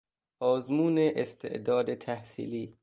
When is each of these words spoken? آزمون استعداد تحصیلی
آزمون 0.39 0.97
استعداد 0.99 1.93
تحصیلی 1.95 2.77